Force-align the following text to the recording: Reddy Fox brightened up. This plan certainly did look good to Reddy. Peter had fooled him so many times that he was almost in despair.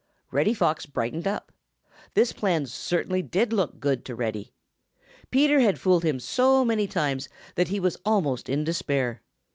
Reddy 0.31 0.55
Fox 0.55 0.87
brightened 0.87 1.27
up. 1.27 1.51
This 2.15 2.33
plan 2.33 2.65
certainly 2.65 3.21
did 3.21 3.53
look 3.53 3.79
good 3.79 4.03
to 4.05 4.15
Reddy. 4.15 4.51
Peter 5.29 5.59
had 5.59 5.79
fooled 5.79 6.03
him 6.03 6.19
so 6.19 6.65
many 6.65 6.87
times 6.87 7.29
that 7.53 7.67
he 7.67 7.79
was 7.79 7.97
almost 8.03 8.49
in 8.49 8.63
despair. 8.63 9.21